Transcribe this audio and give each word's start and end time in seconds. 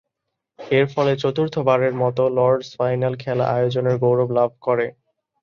এরফলে 0.59 1.13
চতুর্থবারের 1.15 1.93
মতো 1.93 2.23
Lord's 2.29 2.69
final 2.77 3.13
খেলা 3.15 3.45
আয়োজনের 3.55 3.95
গৌরব 3.97 4.29
লাভ 4.31 4.51
করে। 4.61 4.87